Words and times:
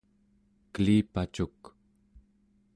kelipacuk 0.73 1.61